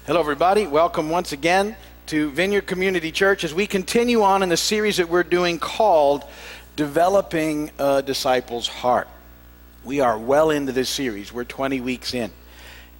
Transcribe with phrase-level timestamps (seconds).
[0.00, 0.66] Hello, everybody.
[0.66, 5.08] Welcome once again to Vineyard Community Church as we continue on in the series that
[5.08, 6.24] we're doing called
[6.74, 9.06] Developing a Disciple's Heart.
[9.84, 12.32] We are well into this series, we're 20 weeks in.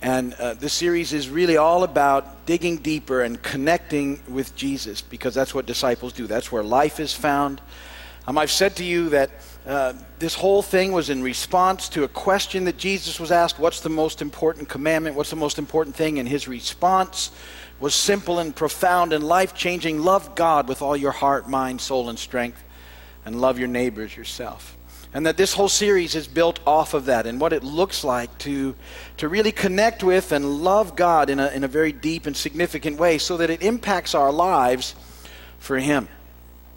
[0.01, 5.35] And uh, this series is really all about digging deeper and connecting with Jesus because
[5.35, 6.29] that's what disciples do.
[6.29, 7.61] That's where life is found.
[8.29, 9.31] Um, I've said to you that
[9.67, 13.81] uh, this whole thing was in response to a question that Jesus was asked What's
[13.81, 15.15] the most important commandment?
[15.15, 16.19] What's the most important thing?
[16.19, 17.31] And his response
[17.79, 22.09] was simple and profound and life changing love God with all your heart, mind, soul,
[22.09, 22.63] and strength,
[23.25, 24.77] and love your neighbors yourself.
[25.15, 28.37] And that this whole series is built off of that and what it looks like
[28.39, 28.75] to,
[29.19, 32.99] to really connect with and love God in a, in a very deep and significant
[32.99, 34.95] way so that it impacts our lives
[35.59, 36.09] for Him.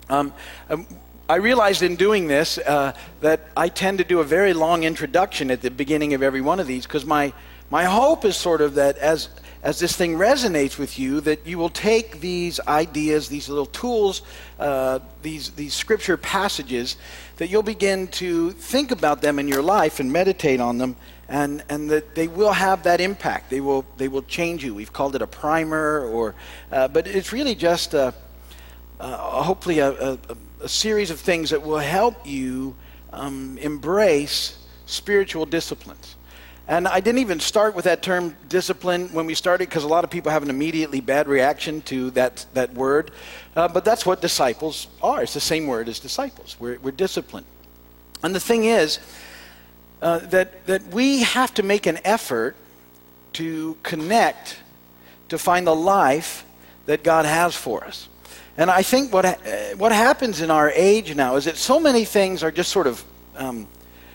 [0.09, 0.33] Um,
[0.69, 0.85] um
[1.27, 5.49] I realized in doing this uh, that I tend to do a very long introduction
[5.49, 7.33] at the beginning of every one of these because my,
[7.71, 9.29] my hope is sort of that as,
[9.63, 14.21] as this thing resonates with you, that you will take these ideas, these little tools,
[14.59, 16.95] uh, these, these scripture passages,
[17.37, 20.95] that you'll begin to think about them in your life and meditate on them,
[21.27, 23.49] and, and that they will have that impact.
[23.49, 24.75] They will, they will change you.
[24.75, 26.35] We've called it a primer, or,
[26.71, 28.13] uh, but it's really just a,
[28.99, 32.75] hopefully a, a, a series of things that will help you
[33.11, 36.15] um, embrace spiritual disciplines.
[36.67, 40.03] And I didn't even start with that term discipline when we started because a lot
[40.03, 43.11] of people have an immediately bad reaction to that, that word.
[43.55, 45.21] Uh, but that's what disciples are.
[45.21, 46.55] It's the same word as disciples.
[46.59, 47.45] We're, we're disciplined.
[48.23, 48.99] And the thing is
[50.01, 52.55] uh, that, that we have to make an effort
[53.33, 54.57] to connect
[55.29, 56.45] to find the life
[56.87, 58.07] that God has for us.
[58.57, 59.35] And I think what, uh,
[59.77, 63.03] what happens in our age now is that so many things are just sort of
[63.35, 63.67] um,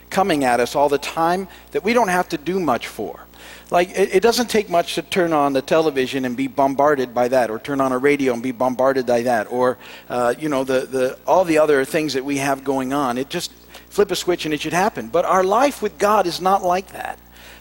[0.08, 3.26] coming at us all the time that we don't have to do much for.
[3.70, 7.28] Like, it, it, doesn't take much to turn on the television and be bombarded by
[7.28, 10.64] that, or turn on a radio and be bombarded by that, or, uh, you know,
[10.64, 13.16] the, the, all the other things that we have going on.
[13.16, 13.52] It just
[13.88, 15.08] flip a switch and it should happen.
[15.08, 17.18] But our life with God is not like that.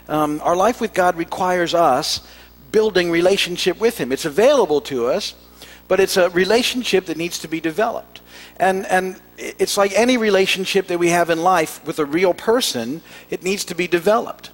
[0.07, 2.21] Um, our life with God requires us
[2.71, 4.11] building relationship with Him.
[4.11, 5.35] It's available to us,
[5.89, 8.21] but it's a relationship that needs to be developed.
[8.57, 13.01] And, and it's like any relationship that we have in life with a real person,
[13.29, 14.51] it needs to be developed.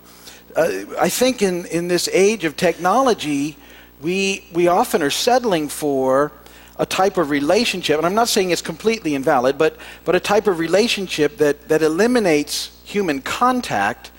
[0.56, 3.58] Uh, I think in, in this age of technology,
[4.02, 6.32] we, we often are settling for
[6.80, 10.48] a type of relationship, and I'm not saying it's completely invalid, but, but a type
[10.48, 14.12] of relationship that, that eliminates human contact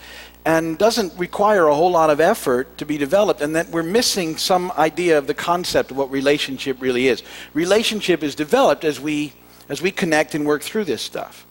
[0.47, 4.39] and doesn't require a whole lot of effort to be developed, and that we're missing
[4.39, 7.23] some idea of the concept of what relationship really is.
[7.53, 9.33] Relationship is developed as we
[9.69, 11.45] as we connect and work through this stuff.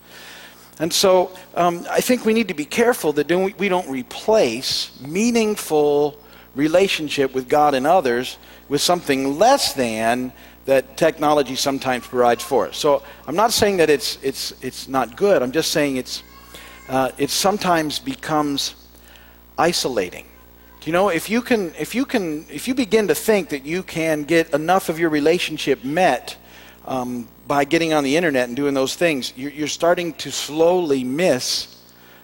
[0.80, 3.30] And so um, I think we need to be careful that
[3.60, 6.18] we don't replace meaningful
[6.56, 8.38] relationship with God and others
[8.70, 10.32] with something less than
[10.66, 12.78] that technology sometimes provides for us.
[12.78, 15.44] So I'm not saying that it's, it's, it's not good.
[15.44, 16.24] I'm just saying it's,
[16.88, 18.76] uh, it sometimes becomes
[19.58, 20.26] isolating.
[20.80, 23.66] Do you know if you can if you can if you begin to think that
[23.66, 26.38] you can get enough of your relationship met
[26.86, 31.04] um, by getting on the internet and doing those things, you're, you're starting to slowly
[31.04, 31.76] miss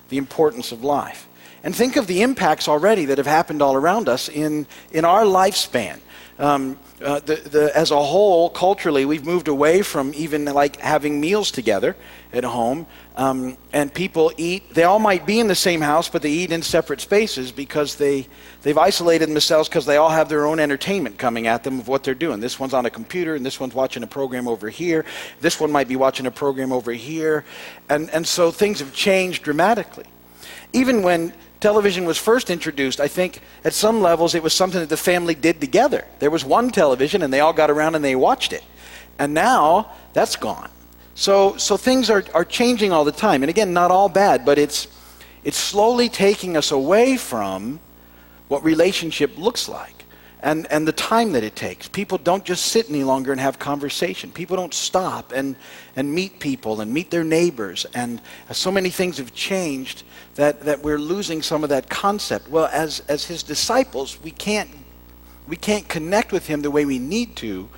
[0.09, 1.27] the importance of life.
[1.63, 5.23] And think of the impacts already that have happened all around us in, in our
[5.23, 5.99] lifespan.
[6.39, 11.22] Um, uh, the, the, as a whole, culturally, we've moved away from even like having
[11.22, 11.95] meals together
[12.33, 12.88] at home.
[13.16, 16.51] Um, and people eat, they all might be in the same house, but they eat
[16.51, 18.28] in separate spaces because they,
[18.63, 22.03] they've isolated themselves because they all have their own entertainment coming at them of what
[22.03, 22.39] they're doing.
[22.39, 25.05] This one's on a computer, and this one's watching a program over here.
[25.41, 27.45] This one might be watching a program over here.
[27.88, 30.05] And, and so things have changed dramatically.
[30.73, 34.89] Even when television was first introduced, I think at some levels it was something that
[34.89, 36.05] the family did together.
[36.19, 38.63] There was one television and they all got around and they watched it.
[39.17, 40.69] And now that's gone.
[41.16, 43.44] So, so things are, are changing all the time.
[43.44, 44.88] And again, not all bad, but it's,
[45.44, 47.79] it's slowly taking us away from
[48.47, 50.00] what relationship looks like
[50.43, 51.88] and, and the time that it takes.
[51.88, 54.32] People don't just sit any longer and have conversation.
[54.32, 55.55] People don't stop and,
[55.96, 57.85] and meet people and meet their neighbors.
[57.93, 58.22] And
[58.52, 60.03] so many things have changed
[60.35, 62.49] that, that we're losing some of that concept.
[62.49, 64.70] Well, as, as his disciples, we can't,
[65.47, 67.70] we can't connect with him the way we need to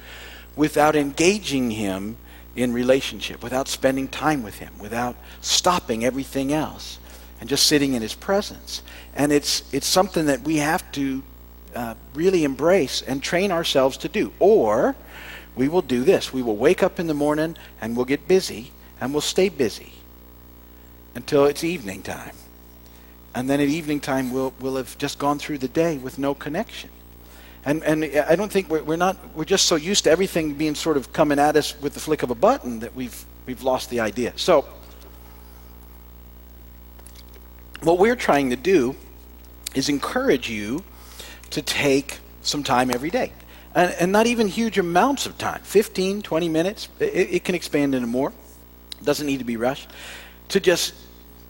[0.56, 2.16] without engaging him
[2.56, 7.00] in relationship, without spending time with him, without stopping everything else
[7.42, 8.84] and just sitting in his presence.
[9.16, 11.24] And it's, it's something that we have to
[11.76, 14.34] uh, really embrace and train ourselves to do.
[14.40, 14.96] Or
[15.56, 18.72] we will do this we will wake up in the morning and we'll get busy
[19.00, 19.94] and we'll stay busy
[21.16, 22.36] until it's evening time.
[23.36, 26.36] And then at evening time, we'll, we'll have just gone through the day with no
[26.36, 26.90] connection.
[27.66, 30.76] And, and I don't think we're, we're not, we're just so used to everything being
[30.76, 33.90] sort of coming at us with the flick of a button that we've, we've lost
[33.90, 34.34] the idea.
[34.36, 34.66] So,
[37.82, 38.96] what we're trying to do
[39.76, 40.84] is encourage you
[41.54, 43.32] to take some time every day.
[43.76, 46.90] And, and not even huge amounts of time 15, 20 minutes.
[47.00, 48.34] It, it can expand into more.
[49.04, 49.90] Doesn't need to be rushed.
[50.50, 50.94] To just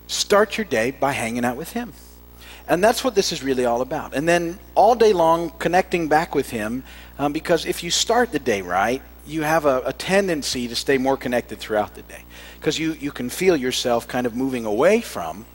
[0.08, 1.94] start your day by hanging out with Him.
[2.68, 4.14] And that's what this is really all about.
[4.14, 6.84] And then all day long, connecting back with Him,
[7.18, 10.98] um, because if you start the day right, you have a, a, tendency to stay
[10.98, 12.24] more connected throughout the day.
[12.60, 15.46] Because you, you can feel yourself kind of moving away from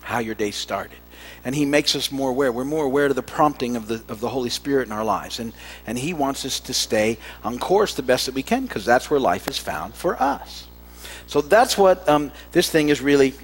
[0.00, 0.98] how your day started.
[1.44, 2.52] And He makes us more aware.
[2.52, 5.38] We're more aware of the prompting of the, of the Holy Spirit in our lives.
[5.40, 5.52] And,
[5.86, 9.10] and He wants us to stay on course the best that we can, because that's
[9.10, 10.66] where life is found for us.
[11.26, 13.34] So that's what um, this thing is really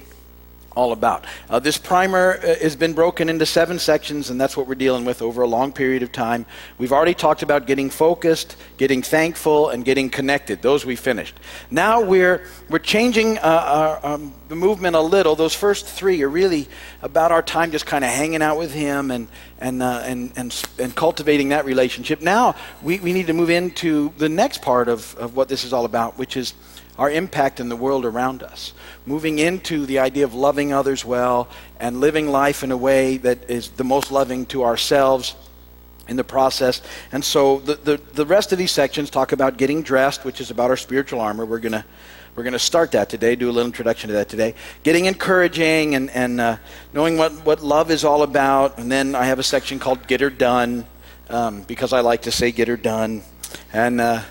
[0.75, 1.25] all about.
[1.49, 5.05] Uh, this primer uh, has been broken into seven sections, and that's what we're dealing
[5.05, 6.45] with over a long period of time.
[6.77, 10.61] We've already talked about getting focused, getting thankful, and getting connected.
[10.61, 11.39] Those we finished.
[11.69, 15.35] Now we're we're changing uh, our, um, the movement a little.
[15.35, 16.67] Those first three are really
[17.01, 19.27] about our time just kind of hanging out with Him and
[19.59, 22.21] and, uh, and and and cultivating that relationship.
[22.21, 25.73] Now we, we need to move into the next part of, of what this is
[25.73, 26.53] all about, which is
[26.97, 28.73] our impact in the world around us.
[29.05, 31.47] Moving into the idea of loving others well
[31.79, 35.35] and living life in a way that is the most loving to ourselves
[36.07, 36.81] in the process.
[37.11, 40.51] And so the, the, the rest of these sections talk about getting dressed, which is
[40.51, 41.45] about our spiritual armor.
[41.45, 41.85] We're going to
[42.33, 44.55] we're going to start that today, do a little introduction to that today.
[44.83, 46.57] Getting encouraging and, and uh,
[46.93, 48.77] knowing what, what love is all about.
[48.77, 50.85] And then I have a section called Get Her Done,
[51.29, 53.21] um, because I like to say get her done.
[53.73, 54.21] And uh,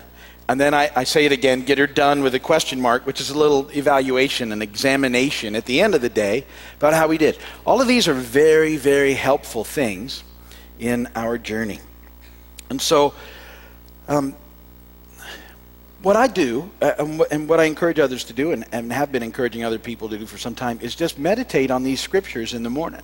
[0.51, 3.21] and then I, I, say it again, get her done with a question mark, which
[3.21, 6.45] is a little evaluation and examination at the end of the day
[6.75, 7.37] about how we did.
[7.65, 10.25] All of these are very, very helpful things
[10.77, 11.79] in our journey.
[12.69, 13.13] And so,
[14.09, 14.35] um,
[16.01, 19.21] what I do, uh, and what I encourage others to do, and, and have been
[19.21, 22.63] encouraging other people to do for some time, is just meditate on these scriptures in
[22.63, 23.03] the morning.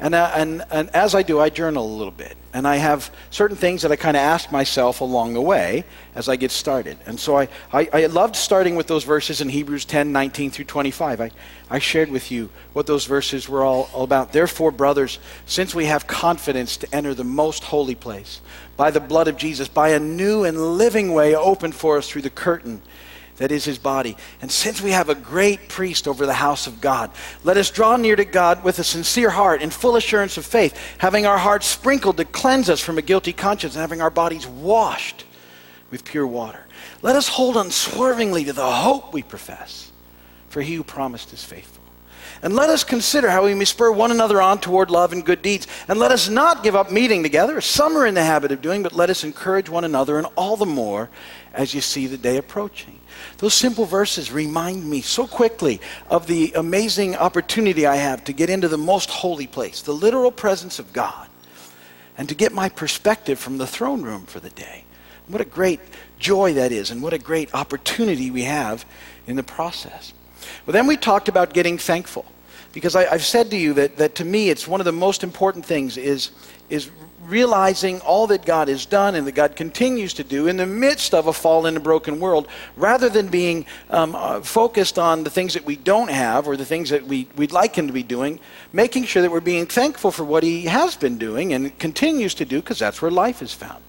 [0.00, 2.36] And, uh, and, and as I do, I journal a little bit.
[2.52, 6.28] And I have certain things that I kind of ask myself along the way as
[6.28, 6.98] I get started.
[7.06, 10.66] And so I, I, I, loved starting with those verses in Hebrews 10 19 through
[10.66, 11.20] 25.
[11.20, 11.30] I,
[11.70, 14.32] I shared with you what those verses were all, all about.
[14.32, 18.40] Therefore, brothers, since we have confidence to enter the most holy place
[18.76, 22.22] by the blood of Jesus, by a new and living way opened for us through
[22.22, 22.82] the curtain
[23.36, 24.16] that is his body.
[24.40, 27.10] And since we have a great priest over the house of God,
[27.42, 30.78] let us draw near to God with a sincere heart and full assurance of faith,
[30.98, 34.46] having our hearts sprinkled to cleanse us from a guilty conscience and having our bodies
[34.46, 35.24] washed
[35.90, 36.60] with pure water.
[37.02, 39.90] Let us hold unswervingly to the hope we profess,
[40.48, 41.83] for he who promised is faithful.
[42.42, 45.40] And let us consider how we may spur one another on toward love and good
[45.42, 45.66] deeds.
[45.88, 48.60] And let us not give up meeting together, as some are in the habit of
[48.60, 51.08] doing, but let us encourage one another, and all the more
[51.54, 53.00] as you see the day approaching.
[53.38, 58.50] Those simple verses remind me so quickly of the amazing opportunity I have to get
[58.50, 61.28] into the most holy place, the literal presence of God,
[62.18, 64.84] and to get my perspective from the throne room for the day.
[65.26, 65.80] What a great
[66.18, 68.84] joy that is, and what a great opportunity we have
[69.26, 70.12] in the process.
[70.66, 72.24] Well, then we talked about getting thankful.
[72.72, 75.22] Because I, have said to you that, that to me, it's one of the most
[75.22, 76.32] important things is,
[76.68, 76.90] is
[77.26, 81.14] realizing all that God has done and that God continues to do in the midst
[81.14, 85.54] of a fallen and broken world, rather than being um, uh, focused on the things
[85.54, 88.40] that we don't have or the things that we, we'd like Him to be doing,
[88.72, 92.44] making sure that we're being thankful for what He has been doing and continues to
[92.44, 93.82] do, because that's where life is found.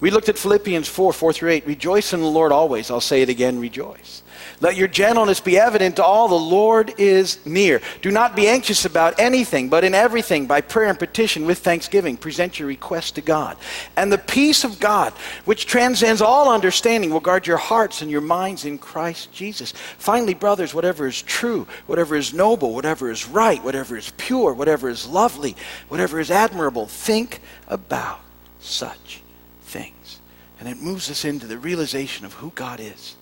[0.00, 1.66] We looked at Philippians 4 4 through 8.
[1.66, 2.90] Rejoice in the Lord always.
[2.90, 4.22] I'll say it again, rejoice.
[4.60, 6.28] Let your gentleness be evident to all.
[6.28, 7.80] The Lord is near.
[8.00, 12.16] Do not be anxious about anything, but in everything, by prayer and petition with thanksgiving,
[12.16, 13.56] present your requests to God.
[13.96, 15.12] And the peace of God,
[15.44, 19.72] which transcends all understanding, will guard your hearts and your minds in Christ Jesus.
[19.98, 24.88] Finally, brothers, whatever is true, whatever is noble, whatever is right, whatever is pure, whatever
[24.88, 25.56] is lovely,
[25.88, 28.20] whatever is admirable, think about
[28.60, 29.22] such
[29.62, 30.20] things.
[30.60, 33.16] And it moves us into the realization of who God is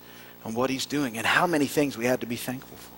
[0.45, 2.91] and what He's doing and how many things we had to be thankful for.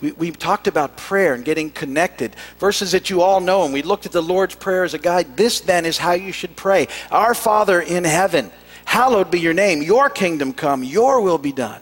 [0.00, 3.82] We, we talked about prayer and getting connected, verses that you all know, and we
[3.82, 5.36] looked at the Lord's Prayer as a guide.
[5.36, 8.50] This then is how you should pray Our Father in heaven,
[8.84, 11.80] hallowed be your name, your kingdom come, your will be done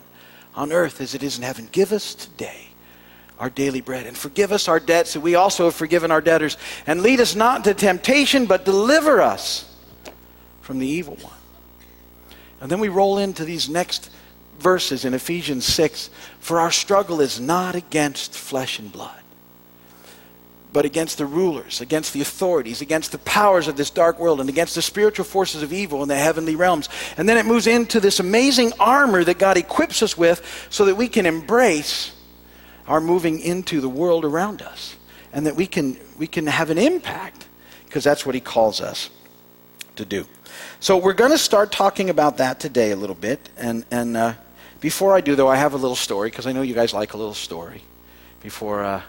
[0.55, 1.69] on earth as it is in heaven.
[1.73, 2.67] Give us today
[3.39, 6.59] our daily bread and forgive us our debts that we also have forgiven our debtors.
[6.87, 9.75] And lead us not into temptation, but deliver us
[10.61, 11.33] from the evil one.
[12.61, 14.11] And then we roll into these next
[14.61, 19.21] verses in Ephesians 6 For our struggle is not against flesh and blood,
[20.73, 24.49] but against the rulers, against the authorities, against the powers of this dark world, and
[24.49, 26.88] against the spiritual forces of evil in the heavenly realms.
[27.17, 30.95] And then it moves into this amazing armor that God equips us with so that
[30.95, 32.12] we can embrace
[32.87, 34.97] our moving into the world around us
[35.33, 37.47] and that we can, we can have an impact
[37.87, 39.11] because that's what He calls us
[39.97, 40.26] to do.
[40.81, 43.49] So we're going to start talking about that today a little bit.
[43.57, 44.35] And, and uh,
[44.80, 47.14] before I do, though, I have a little story because I know you guys like
[47.14, 47.82] a little story
[48.42, 48.82] before.
[48.82, 49.02] Uh,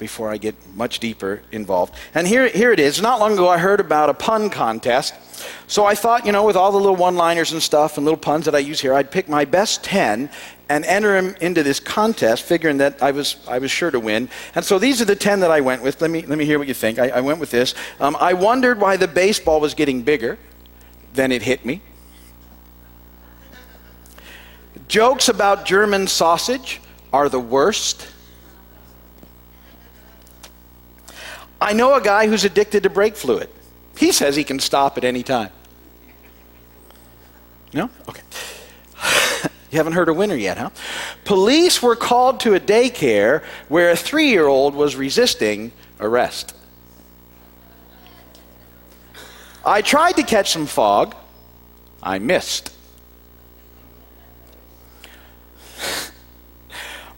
[0.00, 1.94] before I get much deeper involved.
[2.14, 3.00] And here, here it is.
[3.00, 5.14] Not long ago, I heard about a pun contest.
[5.68, 8.18] So I thought, you know, with all the little one liners and stuff and little
[8.18, 10.30] puns that I use here, I'd pick my best 10
[10.70, 14.28] and enter them into this contest, figuring that I was, I was sure to win.
[14.54, 16.00] And so these are the 10 that I went with.
[16.00, 16.98] Let me, let me hear what you think.
[16.98, 17.74] I, I went with this.
[18.00, 20.38] Um, I wondered why the baseball was getting bigger.
[21.12, 21.82] Then it hit me.
[24.90, 26.80] Jokes about German sausage
[27.12, 28.08] are the worst.
[31.60, 33.48] I know a guy who's addicted to brake fluid.
[33.96, 35.50] He says he can stop at any time.
[37.72, 37.88] No?
[38.08, 38.22] Okay.
[39.70, 40.70] you haven't heard a winner yet, huh?
[41.24, 45.70] Police were called to a daycare where a three year old was resisting
[46.00, 46.52] arrest.
[49.64, 51.14] I tried to catch some fog.
[52.02, 52.72] I missed.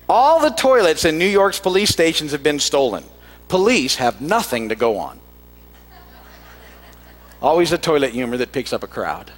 [0.09, 3.04] All the toilets in New York's police stations have been stolen
[3.52, 5.21] police have nothing to go on.
[7.42, 9.30] Always a toilet humor that picks up a crowd.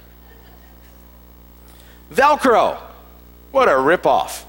[2.09, 2.77] Velcro.
[3.51, 4.45] What a ripoff.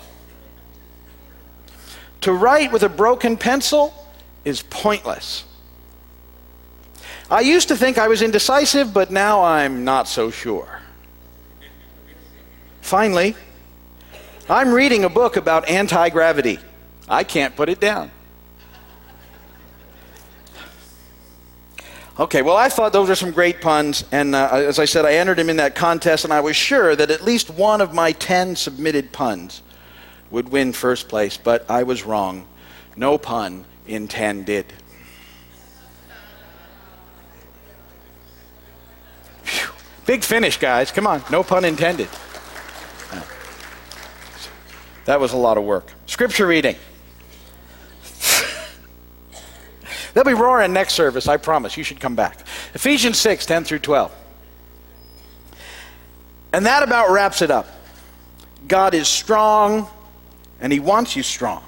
[2.20, 3.92] To write with a broken pencil
[4.44, 5.42] is pointless.
[7.28, 10.80] I used to think I was indecisive, but now I'm not so sure.
[12.82, 13.34] Finally,
[14.48, 16.60] I'm reading a book about anti gravity.
[17.08, 18.12] I can't put it down.
[22.18, 25.14] Okay, well, I thought those were some great puns, and uh, as I said, I
[25.14, 28.12] entered them in that contest, and I was sure that at least one of my
[28.12, 29.60] 10 submitted puns
[30.30, 32.46] would win first place, but I was wrong.
[32.96, 34.72] No pun in 10 did.
[40.06, 40.90] Big finish, guys.
[40.90, 42.08] Come on, no pun intended.
[45.06, 45.92] That was a lot of work.
[46.06, 46.76] Scripture reading.
[50.14, 51.76] They'll be roaring next service, I promise.
[51.76, 52.40] You should come back.
[52.74, 54.12] Ephesians 6, 10 through 12.
[56.52, 57.68] And that about wraps it up.
[58.66, 59.88] God is strong,
[60.60, 61.62] and He wants you strong.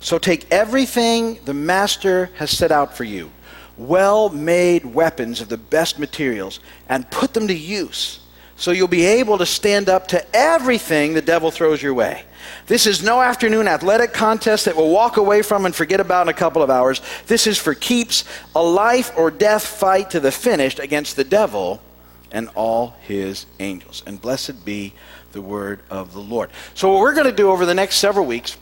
[0.00, 3.30] So take everything the Master has set out for you
[3.76, 8.20] well made weapons of the best materials and put them to use
[8.56, 12.24] so you'll be able to stand up to everything the devil throws your way.
[12.66, 16.28] This is no afternoon athletic contest that we'll walk away from and forget about in
[16.28, 17.00] a couple of hours.
[17.26, 21.82] This is for keeps, a life or death fight to the finish against the devil
[22.30, 24.02] and all his angels.
[24.06, 24.94] And blessed be
[25.32, 26.50] the word of the Lord.
[26.74, 28.56] So, what we're going to do over the next several weeks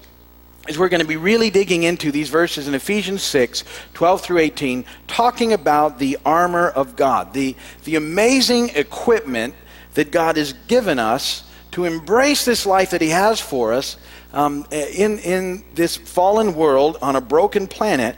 [0.68, 4.38] is we're going to be really digging into these verses in Ephesians 6, 12 through
[4.38, 9.54] 18, talking about the armor of God, the, the amazing equipment
[9.94, 13.96] that God has given us to embrace this life that He has for us
[14.32, 18.16] um, in, in this fallen world on a broken planet.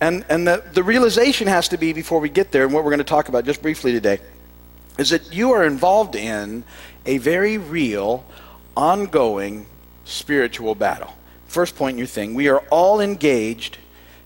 [0.00, 2.90] And, and the, the realization has to be before we get there, and what we're
[2.90, 4.18] going to talk about just briefly today,
[4.98, 6.64] is that you are involved in
[7.06, 8.24] a very real,
[8.76, 9.66] ongoing
[10.04, 11.14] spiritual battle.
[11.46, 13.78] First point in your thing we are all engaged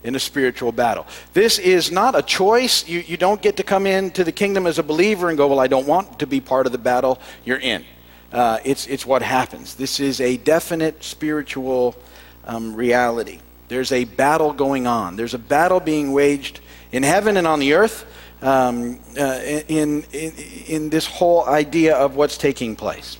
[0.04, 1.06] in a spiritual battle.
[1.32, 2.86] This is not a choice.
[2.88, 5.60] You, you don't get to come into the kingdom as a believer and go, Well,
[5.60, 7.20] I don't want to be part of the battle.
[7.44, 7.84] You're in.
[8.32, 9.74] Uh, it's, it's what happens.
[9.74, 11.96] This is a definite spiritual
[12.44, 13.40] um, reality.
[13.68, 17.74] There's a battle going on, there's a battle being waged in heaven and on the
[17.74, 18.06] earth
[18.40, 20.32] um, uh, in, in,
[20.66, 23.18] in this whole idea of what's taking place.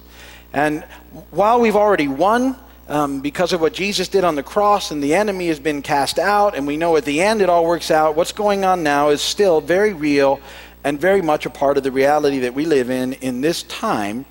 [0.53, 0.85] And
[1.31, 2.57] while we've already won,
[2.89, 6.19] um, because of what Jesus did on the cross, and the enemy has been cast
[6.19, 8.17] out, and we know at the end it all works out.
[8.17, 10.41] What's going on now is still very real
[10.85, 14.25] and very much a part of the reality that we live in in this time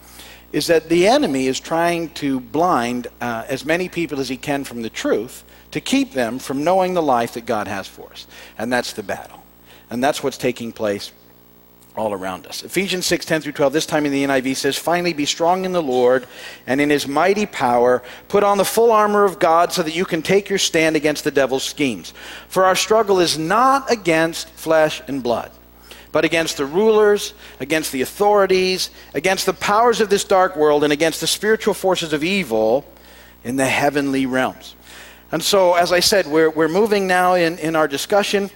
[0.51, 4.63] is that the enemy is trying to blind uh, as many people as he can
[4.63, 8.27] from the truth to keep them from knowing the life that God has for us.
[8.57, 9.43] And that's the battle.
[9.89, 11.11] And that's what's taking place
[11.97, 12.63] all around us.
[12.63, 15.71] Ephesians 6 10 through 12, this time in the NIV says, Finally, be strong in
[15.71, 16.27] the Lord
[16.67, 18.03] and in his mighty power.
[18.27, 21.23] Put on the full armor of God so that you can take your stand against
[21.23, 22.13] the devil's schemes.
[22.47, 25.51] For our struggle is not against flesh and blood
[26.13, 30.91] but against the rulers, against the authorities, against the powers of this dark world, and
[30.91, 32.85] against the spiritual forces of evil
[33.43, 34.73] in the heavenly realms.
[35.31, 38.49] And so, as I said, we're, we're moving now in, in our discussion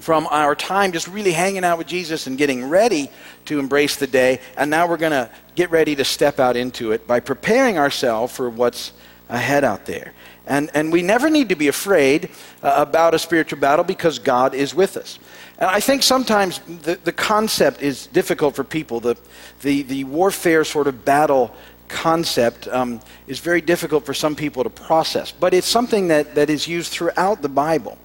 [0.00, 3.10] from our time just really hanging out with Jesus and getting ready
[3.46, 4.40] to embrace the day.
[4.56, 8.34] And now we're going to get ready to step out into it by preparing ourselves
[8.34, 8.92] for what's
[9.28, 10.12] ahead out there.
[10.46, 12.30] And, and we never need to be afraid
[12.62, 15.18] uh, about a spiritual battle because God is with us.
[15.58, 18.98] And I think sometimes the, the concept is difficult for people.
[18.98, 19.16] The,
[19.60, 21.54] the, the warfare sort of battle
[21.86, 25.30] concept um, is very difficult for some people to process.
[25.30, 27.98] But it's something that, that is used throughout the Bible.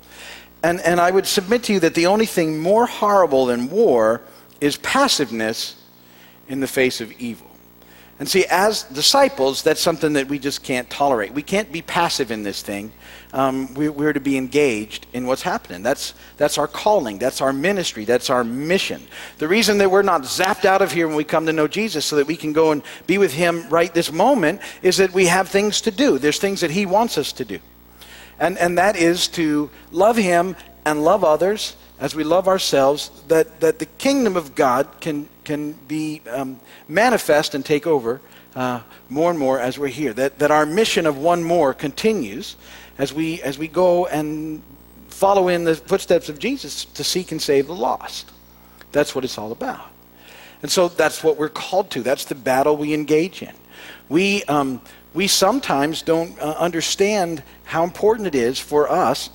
[0.64, 4.22] And, and I would submit to you that the only thing more horrible than war
[4.60, 5.76] is passiveness
[6.48, 7.48] in the face of evil.
[8.20, 11.34] And see, as disciples, that's something that we just can't tolerate.
[11.34, 12.92] We can't be passive in this thing.
[13.32, 15.84] Um, we, we're to be engaged in what's happening.
[15.84, 17.20] That's, that's our calling.
[17.20, 18.06] That's our ministry.
[18.06, 19.04] That's our mission.
[19.38, 22.06] The reason that we're not zapped out of here when we come to know Jesus
[22.06, 25.28] so that we can go and be with Him right this moment is that we
[25.28, 26.18] have things to do.
[26.18, 27.60] There's things that He wants us to do.
[28.40, 33.60] And, and that is to love Him and love others as we love ourselves, that,
[33.60, 38.22] that the kingdom of God can, can be um, manifest and take over
[38.56, 40.14] uh, more and more as we're here.
[40.14, 42.56] That, that our mission of one more continues
[42.98, 44.62] as we, as we go and
[45.10, 48.32] follow in the footsteps of Jesus to seek and save the lost.
[48.92, 49.90] That's what it's all about.
[50.62, 52.04] And so that's what we're called to.
[52.04, 53.54] That's the battle we engage in.
[54.10, 54.82] We, um,
[55.14, 59.30] we sometimes don't uh, understand how important it is for us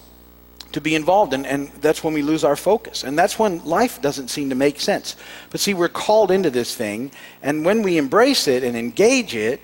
[0.72, 4.00] to be involved and, and that's when we lose our focus and that's when life
[4.00, 5.16] doesn't seem to make sense.
[5.50, 7.10] But see we're called into this thing
[7.42, 9.60] and when we embrace it and engage it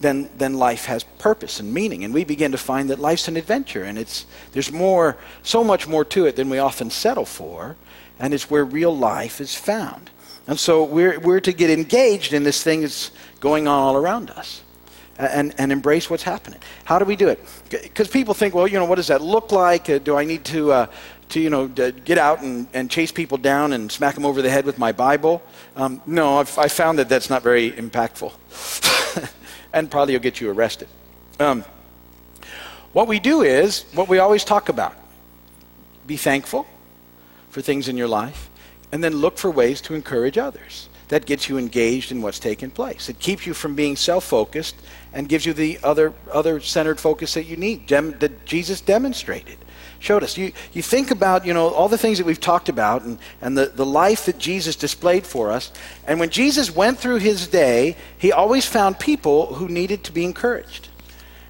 [0.00, 3.36] then then life has purpose and meaning and we begin to find that life's an
[3.36, 7.76] adventure and it's there's more so much more to it than we often settle for
[8.18, 10.10] and it's where real life is found
[10.50, 14.30] and so we're we're to get engaged in this thing that's going on all around
[14.30, 14.62] us
[15.20, 16.60] and, and embrace what's happening.
[16.84, 17.38] How do we do it?
[17.68, 19.88] Because people think, well, you know, what does that look like?
[19.88, 20.86] Uh, do I need to, uh,
[21.30, 24.50] to you know, get out and, and chase people down and smack them over the
[24.50, 25.42] head with my Bible?
[25.76, 28.32] Um, no, I've, I found that that's not very impactful.
[29.72, 30.88] and probably will get you arrested.
[31.38, 31.64] Um,
[32.92, 34.96] what we do is what we always talk about
[36.06, 36.66] be thankful
[37.50, 38.49] for things in your life,
[38.92, 42.70] and then look for ways to encourage others that gets you engaged in what's taking
[42.70, 43.08] place.
[43.08, 44.76] It keeps you from being self focused
[45.12, 49.58] and gives you the other, other centered focus that you need, dem- that Jesus demonstrated,
[49.98, 50.38] showed us.
[50.38, 53.58] You, you think about, you know, all the things that we've talked about and, and
[53.58, 55.72] the, the life that Jesus displayed for us.
[56.06, 60.24] And when Jesus went through his day, he always found people who needed to be
[60.24, 60.88] encouraged.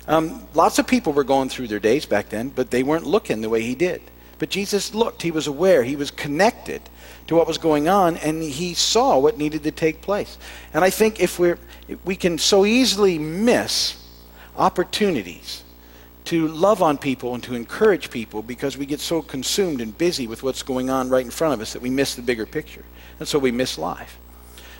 [0.08, 3.42] Um, lots of people were going through their days back then, but they weren't looking
[3.42, 4.00] the way he did.
[4.38, 6.80] But Jesus looked, he was aware, he was connected
[7.30, 10.36] to what was going on, and he saw what needed to take place.
[10.74, 11.60] And I think if we're,
[12.04, 14.04] we can so easily miss
[14.56, 15.62] opportunities
[16.24, 20.26] to love on people and to encourage people because we get so consumed and busy
[20.26, 22.84] with what's going on right in front of us that we miss the bigger picture.
[23.20, 24.18] And so we miss life.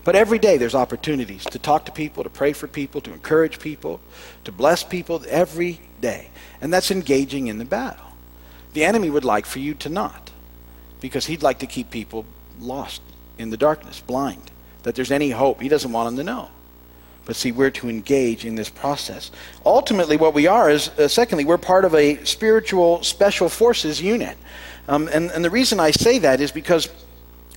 [0.03, 3.61] But every day there's opportunities to talk to people, to pray for people, to encourage
[3.61, 4.01] people,
[4.43, 6.31] to bless people every day.
[6.61, 8.07] And that's engaging in the battle.
[8.73, 10.33] The enemy would like for you to not
[11.01, 12.27] because he'd like to keep people
[12.59, 13.03] lost
[13.39, 14.51] in the darkness, blind,
[14.83, 15.61] that there's any hope.
[15.61, 16.49] He doesn't want them to know.
[17.25, 19.31] But see, we're to engage in this process.
[19.65, 24.37] Ultimately, what we are is, uh, secondly, we're part of a spiritual special forces unit.
[24.89, 26.89] Um, and, and the reason I say that is because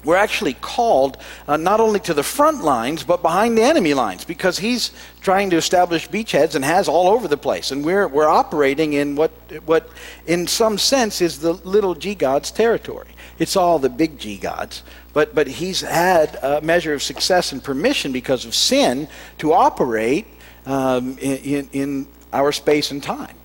[0.03, 4.25] we're actually called uh, not only to the front lines, but behind the enemy lines,
[4.25, 7.71] because he's trying to establish beachheads and has all over the place.
[7.71, 9.32] And we're, we're operating in what,
[9.65, 9.89] what,
[10.27, 13.08] in some sense, is the little g God's territory.
[13.39, 14.84] It's all the big G gods.
[15.13, 19.08] But, but he's had a measure of success and permission because of sin
[19.39, 20.26] to operate
[20.65, 23.36] um, in, in our space and time.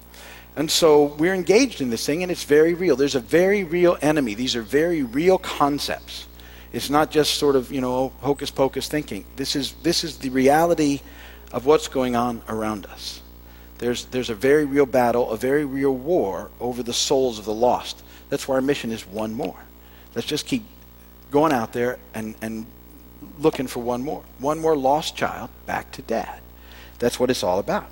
[0.56, 2.96] And so we're engaged in this thing, and it's very real.
[2.96, 4.34] There's a very real enemy.
[4.34, 6.26] These are very real concepts.
[6.72, 9.24] It's not just sort of, you know, hocus pocus thinking.
[9.36, 11.00] This is, this is the reality
[11.52, 13.22] of what's going on around us.
[13.78, 17.54] There's, there's a very real battle, a very real war over the souls of the
[17.54, 18.02] lost.
[18.28, 19.56] That's why our mission is one more.
[20.14, 20.64] Let's just keep
[21.30, 22.66] going out there and, and
[23.38, 24.22] looking for one more.
[24.38, 26.40] One more lost child back to dad.
[26.98, 27.90] That's what it's all about.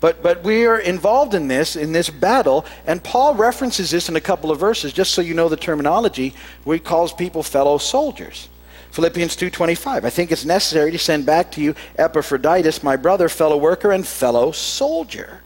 [0.00, 4.14] But, but we are involved in this, in this battle, and Paul references this in
[4.14, 7.78] a couple of verses, just so you know the terminology, where he calls people fellow
[7.78, 8.48] soldiers.
[8.92, 13.56] Philippians 2.25, I think it's necessary to send back to you Epaphroditus, my brother, fellow
[13.56, 15.40] worker, and fellow soldier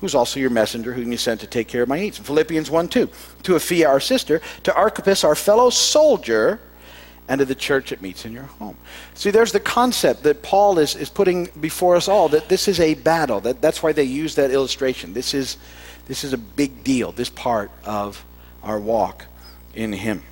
[0.00, 2.18] who's also your messenger, whom you sent to take care of my needs.
[2.18, 3.10] Philippians 1 2.
[3.44, 6.60] To Apphia, our sister, to Archippus, our fellow soldier,
[7.28, 8.76] and to the church that meets in your home.
[9.14, 12.80] See, there's the concept that Paul is, is putting before us all that this is
[12.80, 13.40] a battle.
[13.40, 15.12] That, that's why they use that illustration.
[15.12, 15.58] This is,
[16.06, 18.24] This is a big deal, this part of
[18.62, 19.26] our walk
[19.74, 20.22] in Him.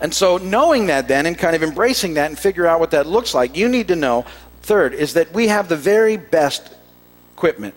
[0.00, 3.06] And so, knowing that then and kind of embracing that and figure out what that
[3.06, 4.24] looks like, you need to know,
[4.62, 6.74] third, is that we have the very best
[7.34, 7.74] equipment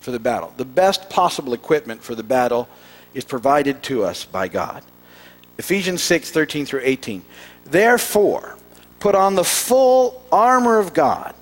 [0.00, 0.52] for the battle.
[0.56, 2.68] The best possible equipment for the battle
[3.14, 4.82] is provided to us by God.
[5.58, 7.22] Ephesians 6 13 through 18.
[7.64, 8.56] Therefore,
[9.00, 11.34] put on the full armor of God,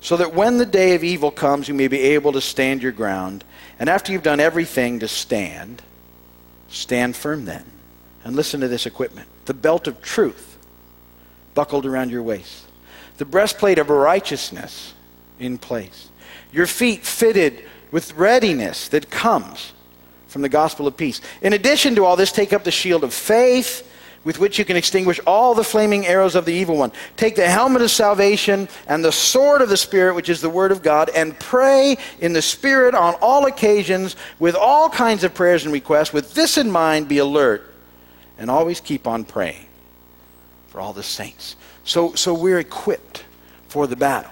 [0.00, 2.92] so that when the day of evil comes, you may be able to stand your
[2.92, 3.44] ground.
[3.78, 5.82] And after you've done everything to stand,
[6.68, 7.64] stand firm then.
[8.24, 10.56] And listen to this equipment the belt of truth
[11.54, 12.66] buckled around your waist,
[13.18, 14.94] the breastplate of righteousness
[15.38, 16.08] in place,
[16.52, 19.72] your feet fitted with readiness that comes
[20.28, 21.20] from the gospel of peace.
[21.42, 23.88] In addition to all this, take up the shield of faith
[24.24, 26.92] with which you can extinguish all the flaming arrows of the evil one.
[27.16, 30.70] Take the helmet of salvation and the sword of the Spirit, which is the word
[30.70, 35.64] of God, and pray in the Spirit on all occasions with all kinds of prayers
[35.64, 36.12] and requests.
[36.12, 37.74] With this in mind, be alert
[38.38, 39.66] and always keep on praying
[40.68, 41.56] for all the saints.
[41.84, 43.24] So, so we're equipped
[43.68, 44.30] for the battle.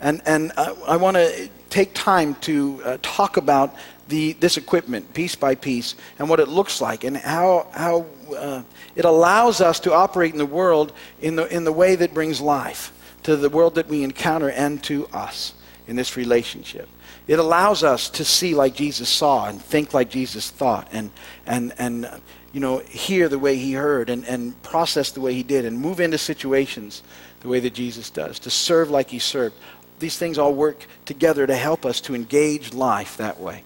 [0.00, 3.74] And, and I, I want to take time to uh, talk about
[4.08, 8.06] the, this equipment piece by piece and what it looks like and how, how
[8.36, 8.62] uh,
[8.96, 12.40] it allows us to operate in the world in the, in the way that brings
[12.40, 12.92] life
[13.24, 15.54] to the world that we encounter and to us
[15.86, 16.88] in this relationship.
[17.26, 21.10] It allows us to see like Jesus saw and think like Jesus thought and,
[21.46, 22.08] and, and
[22.52, 25.78] you know, hear the way he heard and, and process the way he did and
[25.78, 27.02] move into situations
[27.40, 29.54] the way that Jesus does, to serve like he served.
[29.98, 33.64] These things all work together to help us to engage life that way.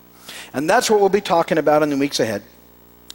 [0.53, 2.42] And that's what we'll be talking about in the weeks ahead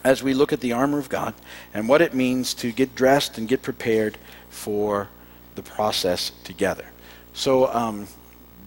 [0.03, 1.33] as we look at the armor of God
[1.73, 4.17] and what it means to get dressed and get prepared
[4.49, 5.09] for
[5.55, 6.85] the process together.
[7.33, 8.07] So um,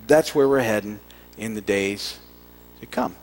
[0.07, 1.01] that's where we're heading
[1.39, 2.19] in the days
[2.81, 3.17] to come.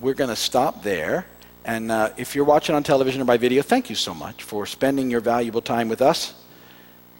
[0.00, 1.26] We're going to stop there.
[1.64, 4.66] And uh, if you're watching on television or by video, thank you so much for
[4.66, 6.34] spending your valuable time with us.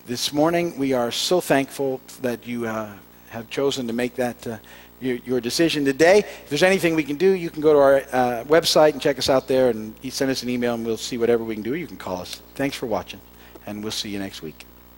[0.06, 2.92] This morning, we are so thankful that you uh,
[3.30, 4.58] have chosen to make that uh,
[5.00, 6.18] your, your, decision today.
[6.18, 9.18] If there's anything we can do, you can go to our uh, website and check
[9.18, 11.74] us out there and send us an email and we'll see whatever we can do.
[11.74, 12.42] You can call us.
[12.54, 13.20] Thanks for watching,
[13.66, 14.69] and we'll see you next week.